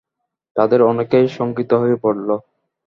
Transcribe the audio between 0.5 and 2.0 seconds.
তাদের অনেকেই শঙ্কিত হয়ে